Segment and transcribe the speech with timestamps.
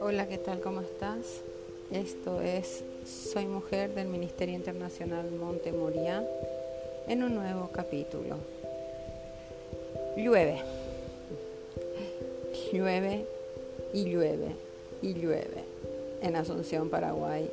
[0.00, 0.60] Hola, ¿qué tal?
[0.60, 1.40] ¿Cómo estás?
[1.90, 6.28] Esto es Soy Mujer del Ministerio Internacional Monte Moria
[7.08, 8.36] en un nuevo capítulo.
[10.16, 10.60] Llueve,
[12.70, 13.24] llueve
[13.94, 14.56] y llueve
[15.00, 15.64] y llueve
[16.20, 17.50] en Asunción, Paraguay,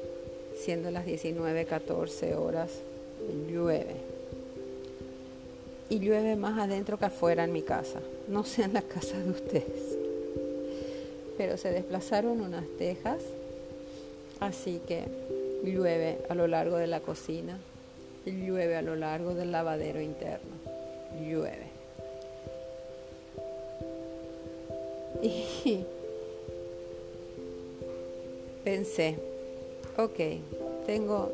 [0.58, 2.72] siendo las 19:14 horas,
[3.48, 4.19] llueve.
[5.90, 9.32] Y llueve más adentro que afuera en mi casa, no sé en la casa de
[9.32, 10.00] ustedes
[11.40, 13.24] pero se desplazaron unas tejas,
[14.42, 15.06] así que
[15.64, 17.58] llueve a lo largo de la cocina,
[18.26, 20.52] llueve a lo largo del lavadero interno,
[21.22, 21.68] llueve.
[25.24, 25.86] Y
[28.66, 29.18] pensé,
[29.96, 30.20] ok,
[30.86, 31.32] tengo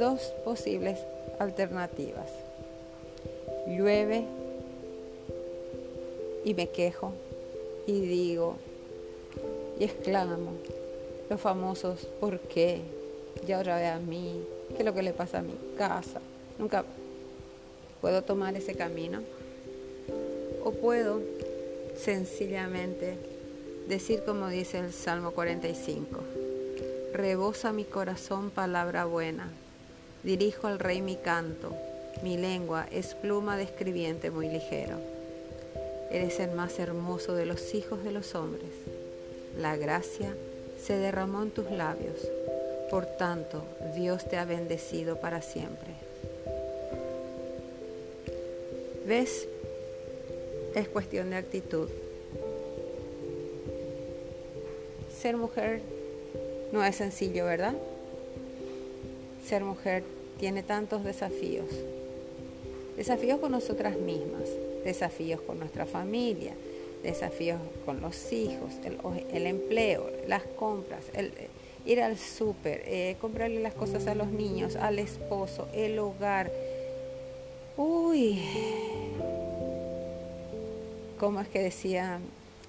[0.00, 0.98] dos posibles
[1.38, 2.32] alternativas.
[3.66, 4.24] Llueve
[6.44, 7.12] y me quejo
[7.86, 8.56] y digo,
[9.78, 10.52] y exclamo
[11.28, 12.82] los famosos ¿por qué?
[13.46, 16.20] Ya otra vez a mí, ¿qué es lo que le pasa a mi casa?
[16.58, 16.84] Nunca
[18.00, 19.20] puedo tomar ese camino.
[20.64, 21.20] O puedo
[21.96, 23.16] sencillamente
[23.88, 26.20] decir como dice el Salmo 45,
[27.12, 29.48] rebosa mi corazón palabra buena,
[30.24, 31.72] dirijo al rey mi canto,
[32.22, 34.98] mi lengua es pluma de escribiente muy ligero.
[36.10, 38.70] Eres el más hermoso de los hijos de los hombres
[39.58, 40.34] la gracia
[40.78, 42.28] se derramó en tus labios.
[42.90, 43.64] Por tanto,
[43.94, 45.88] Dios te ha bendecido para siempre.
[49.06, 49.48] ¿Ves?
[50.74, 51.88] Es cuestión de actitud.
[55.18, 55.80] Ser mujer
[56.72, 57.74] no es sencillo, ¿verdad?
[59.46, 60.02] Ser mujer
[60.38, 61.66] tiene tantos desafíos.
[62.96, 64.48] Desafíos con nosotras mismas,
[64.82, 66.54] desafíos con nuestra familia,
[67.02, 68.72] desafíos con los hijos,
[69.32, 71.30] el, empleo, las compras, el,
[71.84, 76.50] ir al súper, eh, comprarle las cosas a los niños, al esposo, el hogar.
[77.76, 78.40] Uy,
[81.20, 82.18] ¿cómo es que decía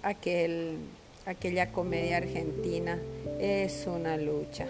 [0.03, 0.77] aquel,
[1.25, 2.99] aquella comedia argentina?
[3.39, 4.67] Es una lucha.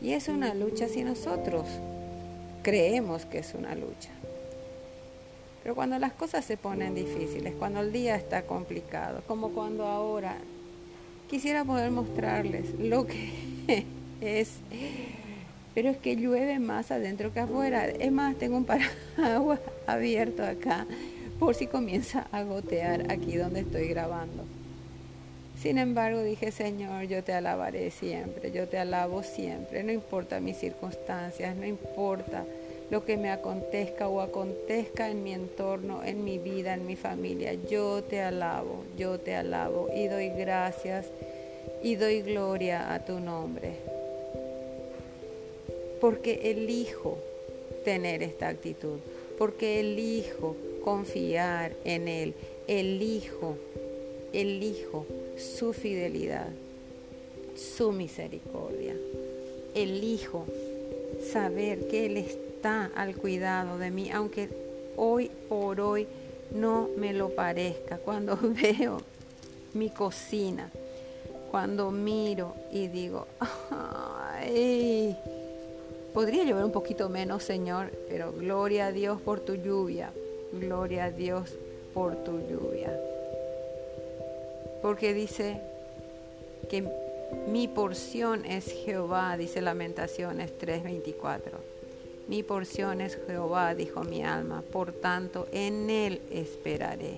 [0.00, 1.66] Y es una lucha si nosotros
[2.62, 4.10] creemos que es una lucha.
[5.62, 10.36] Pero cuando las cosas se ponen difíciles, cuando el día está complicado, como cuando ahora
[11.28, 13.30] quisiera poder mostrarles lo que
[14.20, 14.54] es,
[15.74, 17.86] pero es que llueve más adentro que afuera.
[17.86, 20.86] Es más, tengo un paraguas abierto acá
[21.38, 24.44] por si comienza a gotear aquí donde estoy grabando.
[25.60, 30.56] Sin embargo, dije, Señor, yo te alabaré siempre, yo te alabo siempre, no importa mis
[30.56, 32.46] circunstancias, no importa
[32.90, 37.54] lo que me acontezca o acontezca en mi entorno, en mi vida, en mi familia.
[37.70, 41.06] Yo te alabo, yo te alabo y doy gracias
[41.82, 43.74] y doy gloria a tu nombre.
[46.00, 47.18] Porque elijo
[47.84, 48.98] tener esta actitud,
[49.38, 52.34] porque elijo confiar en Él,
[52.66, 53.56] elijo,
[54.32, 55.06] elijo
[55.36, 56.48] su fidelidad,
[57.54, 58.96] su misericordia,
[59.74, 60.46] elijo
[61.32, 64.50] saber que Él está está al cuidado de mí, aunque
[64.98, 66.06] hoy por hoy
[66.50, 67.96] no me lo parezca.
[67.96, 69.00] Cuando veo
[69.72, 70.70] mi cocina,
[71.50, 73.26] cuando miro y digo,
[73.70, 75.16] ay,
[76.12, 80.12] podría llover un poquito menos, Señor, pero gloria a Dios por tu lluvia,
[80.52, 81.54] gloria a Dios
[81.94, 82.94] por tu lluvia.
[84.82, 85.62] Porque dice
[86.68, 86.84] que
[87.48, 91.79] mi porción es Jehová, dice Lamentaciones 3:24.
[92.30, 97.14] Mi porción es Jehová, dijo mi alma, por tanto en Él esperaré.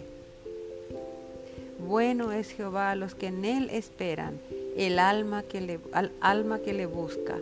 [1.87, 4.41] Bueno es Jehová a los que en Él esperan,
[4.75, 7.37] el alma que le, al alma que le busca.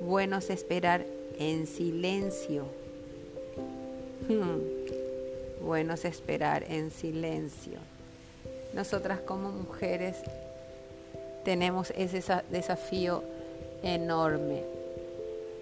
[0.00, 1.04] Bueno es esperar
[1.40, 2.66] en silencio.
[4.28, 5.64] Hmm.
[5.66, 7.78] Bueno es esperar en silencio.
[8.74, 10.18] Nosotras como mujeres
[11.42, 13.24] tenemos ese desafío
[13.82, 14.81] enorme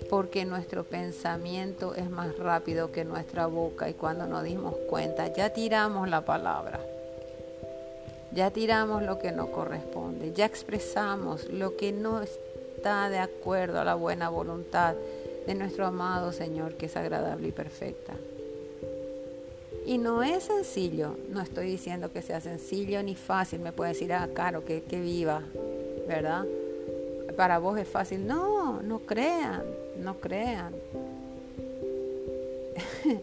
[0.08, 5.50] porque nuestro pensamiento es más rápido que nuestra boca y cuando nos dimos cuenta ya
[5.50, 6.80] tiramos la palabra,
[8.32, 13.84] ya tiramos lo que no corresponde, ya expresamos lo que no está de acuerdo a
[13.84, 14.94] la buena voluntad
[15.46, 18.14] de nuestro amado Señor que es agradable y perfecta.
[19.86, 24.12] Y no es sencillo, no estoy diciendo que sea sencillo ni fácil, me puede decir,
[24.12, 25.42] ah, caro, que, que viva,
[26.06, 26.44] ¿verdad?
[27.36, 29.62] Para vos es fácil, no, no crean,
[30.00, 30.74] no crean.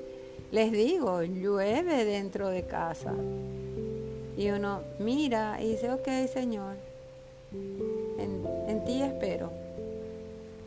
[0.52, 3.14] Les digo, llueve dentro de casa.
[4.38, 6.76] Y uno mira y dice, ok Señor,
[8.20, 9.52] en, en ti espero,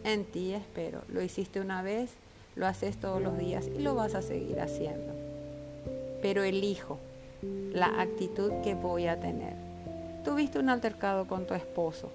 [0.04, 1.02] en ti espero.
[1.08, 2.10] Lo hiciste una vez,
[2.56, 5.14] lo haces todos los días y lo vas a seguir haciendo.
[6.20, 6.98] Pero elijo
[7.72, 9.54] la actitud que voy a tener.
[10.24, 12.10] Tuviste un altercado con tu esposo.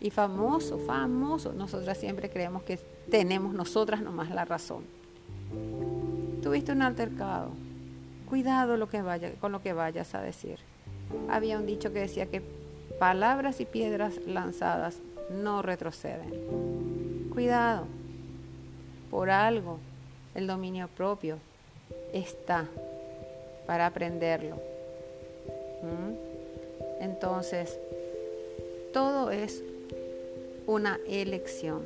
[0.00, 1.52] Y famoso, famoso.
[1.52, 2.78] Nosotras siempre creemos que
[3.10, 4.84] tenemos nosotras nomás la razón.
[6.42, 7.50] Tuviste un altercado.
[8.28, 10.58] Cuidado lo que vaya, con lo que vayas a decir.
[11.28, 12.42] Había un dicho que decía que
[12.98, 15.00] palabras y piedras lanzadas
[15.30, 17.28] no retroceden.
[17.32, 17.86] Cuidado.
[19.10, 19.78] Por algo
[20.34, 21.38] el dominio propio
[22.12, 22.66] está
[23.66, 24.56] para aprenderlo.
[25.82, 27.02] ¿Mm?
[27.02, 27.78] Entonces,
[28.92, 29.62] todo es
[30.70, 31.82] una elección.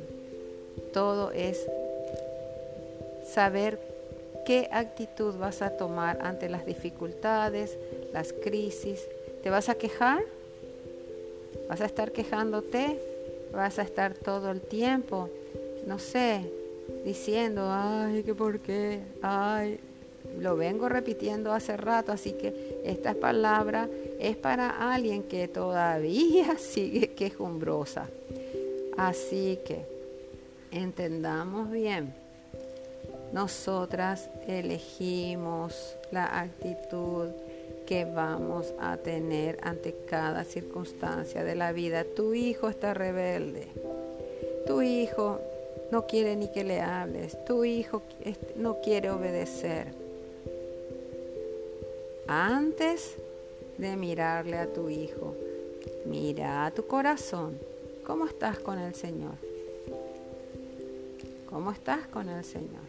[0.93, 1.65] Todo es
[3.27, 3.79] saber
[4.45, 7.77] qué actitud vas a tomar ante las dificultades,
[8.13, 9.07] las crisis.
[9.41, 10.23] ¿Te vas a quejar?
[11.67, 12.99] ¿Vas a estar quejándote?
[13.51, 15.29] ¿Vas a estar todo el tiempo,
[15.87, 16.51] no sé,
[17.03, 19.79] diciendo, ay, que por qué, ay,
[20.39, 23.87] lo vengo repitiendo hace rato, así que esta palabra
[24.19, 28.09] es para alguien que todavía sigue quejumbrosa.
[28.97, 29.85] Así que
[30.71, 32.13] entendamos bien,
[33.33, 37.29] nosotras elegimos la actitud
[37.85, 42.03] que vamos a tener ante cada circunstancia de la vida.
[42.15, 43.67] Tu hijo está rebelde.
[44.65, 45.39] Tu hijo
[45.91, 47.43] no quiere ni que le hables.
[47.45, 48.01] Tu hijo
[48.55, 50.05] no quiere obedecer
[52.27, 53.15] antes
[53.77, 55.35] de mirarle a tu hijo,
[56.05, 57.59] mira a tu corazón.
[58.05, 59.35] ¿Cómo estás con el Señor?
[61.49, 62.85] ¿Cómo estás con el Señor?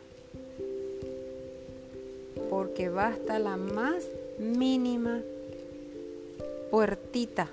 [2.50, 4.04] Porque basta la más
[4.38, 5.20] mínima
[6.70, 7.48] puertita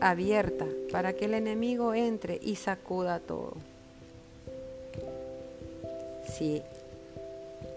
[0.00, 3.54] abierta para que el enemigo entre y sacuda todo.
[6.36, 6.62] Si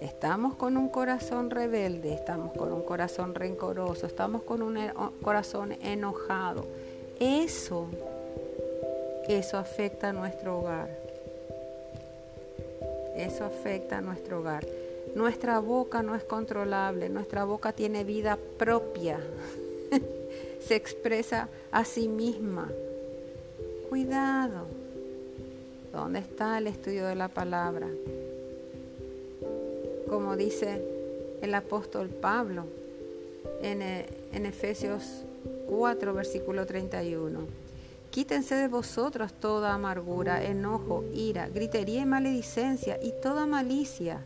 [0.04, 4.78] Estamos con un corazón rebelde, estamos con un corazón rencoroso, estamos con un
[5.22, 6.66] corazón enojado.
[7.22, 7.88] Eso,
[9.28, 10.90] eso afecta a nuestro hogar.
[13.16, 14.66] Eso afecta a nuestro hogar.
[15.16, 19.20] Nuestra boca no es controlable, nuestra boca tiene vida propia.
[20.68, 22.72] Se expresa a sí misma.
[23.90, 24.66] Cuidado.
[25.92, 27.88] ¿Dónde está el estudio de la palabra?
[30.14, 30.80] como dice
[31.42, 32.66] el apóstol Pablo
[33.64, 35.24] en, eh, en Efesios
[35.68, 37.40] 4, versículo 31.
[38.14, 44.24] Quítense de vosotros toda amargura, enojo, ira, gritería y maledicencia y toda malicia.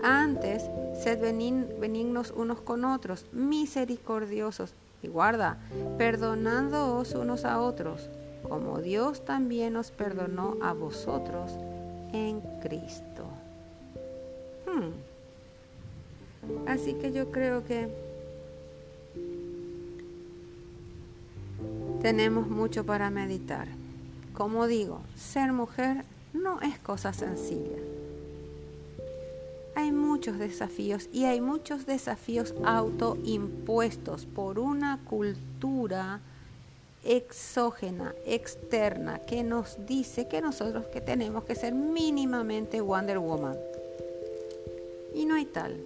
[0.00, 0.62] Antes,
[1.02, 5.58] sed benignos unos con otros, misericordiosos, y guarda,
[5.98, 8.10] perdonándoos unos a otros,
[8.48, 11.50] como Dios también os perdonó a vosotros
[12.12, 13.24] en Cristo.
[14.68, 14.92] Hmm.
[16.68, 18.03] Así que yo creo que
[22.04, 23.66] tenemos mucho para meditar.
[24.34, 26.04] Como digo, ser mujer
[26.34, 27.78] no es cosa sencilla.
[29.74, 36.20] Hay muchos desafíos y hay muchos desafíos autoimpuestos por una cultura
[37.04, 43.56] exógena, externa, que nos dice que nosotros que tenemos que ser mínimamente Wonder Woman.
[45.14, 45.80] Y no hay tal.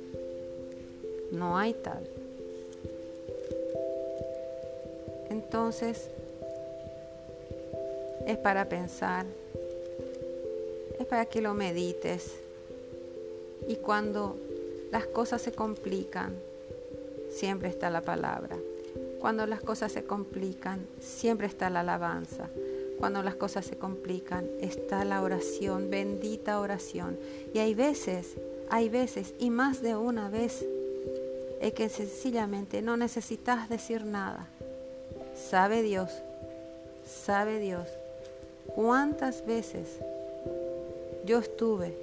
[1.30, 2.02] No hay tal.
[5.48, 6.10] Entonces,
[8.26, 9.24] es para pensar,
[11.00, 12.34] es para que lo medites.
[13.66, 14.36] Y cuando
[14.92, 16.34] las cosas se complican,
[17.30, 18.58] siempre está la palabra.
[19.20, 22.50] Cuando las cosas se complican, siempre está la alabanza.
[22.98, 27.18] Cuando las cosas se complican, está la oración, bendita oración.
[27.54, 28.36] Y hay veces
[28.70, 30.64] hay veces, y más de una vez,
[31.60, 34.46] es que sencillamente no necesitas decir nada.
[35.38, 36.10] Sabe Dios,
[37.06, 37.88] sabe Dios,
[38.74, 39.86] cuántas veces
[41.24, 41.94] yo estuve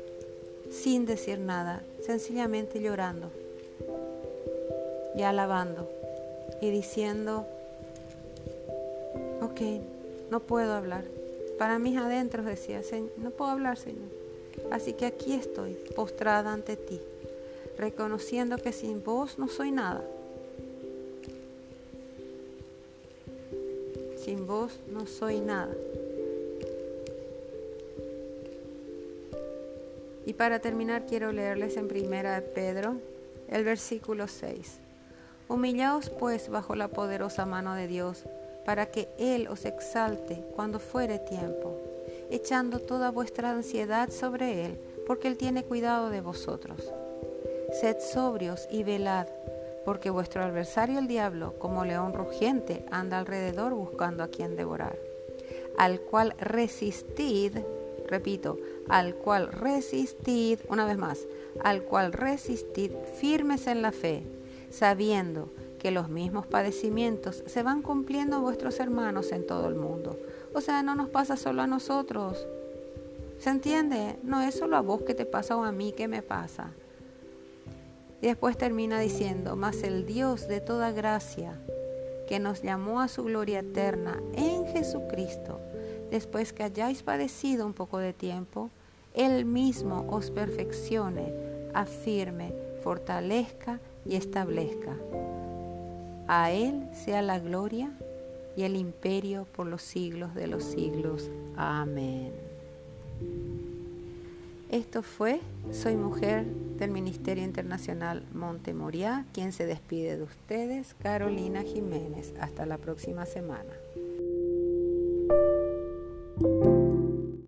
[0.72, 3.30] sin decir nada, sencillamente llorando
[5.16, 5.90] y alabando
[6.62, 7.46] y diciendo,
[9.42, 9.62] ok,
[10.32, 11.04] no puedo hablar.
[11.60, 12.82] Para mis adentros decía,
[13.18, 14.10] no puedo hablar, Señor.
[14.72, 17.00] Así que aquí estoy, postrada ante ti,
[17.78, 20.02] reconociendo que sin vos no soy nada.
[24.26, 25.76] Sin vos no soy nada.
[30.26, 32.96] Y para terminar quiero leerles en primera Pedro
[33.48, 34.80] el versículo 6.
[35.48, 38.24] Humillaos pues bajo la poderosa mano de Dios,
[38.66, 41.80] para que Él os exalte cuando fuere tiempo,
[42.32, 46.92] echando toda vuestra ansiedad sobre Él, porque Él tiene cuidado de vosotros.
[47.80, 49.28] Sed sobrios y velad,
[49.86, 54.98] porque vuestro adversario el diablo, como león rugiente, anda alrededor buscando a quien devorar,
[55.78, 57.58] al cual resistid,
[58.08, 58.58] repito,
[58.90, 61.28] al cual resistid, una vez más,
[61.64, 64.24] al cual resistid firmes en la fe,
[64.72, 65.50] sabiendo
[65.80, 70.18] que los mismos padecimientos se van cumpliendo vuestros hermanos en todo el mundo.
[70.56, 72.48] O sea, no nos pasa solo a nosotros.
[73.38, 74.16] ¿Se entiende?
[74.24, 76.72] No es solo a vos que te pasa o a mí que me pasa.
[78.22, 81.60] Y después termina diciendo, mas el Dios de toda gracia,
[82.28, 85.60] que nos llamó a su gloria eterna en Jesucristo,
[86.10, 88.70] después que hayáis padecido un poco de tiempo,
[89.14, 91.34] Él mismo os perfeccione,
[91.74, 92.54] afirme,
[92.84, 94.96] fortalezca y establezca.
[96.28, 97.92] A Él sea la gloria
[98.56, 101.30] y el imperio por los siglos de los siglos.
[101.56, 102.55] Amén.
[104.70, 105.42] Esto fue
[105.72, 106.44] Soy Mujer
[106.78, 108.74] del Ministerio Internacional Monte
[109.32, 112.34] quien se despide de ustedes, Carolina Jiménez.
[112.40, 113.72] Hasta la próxima semana.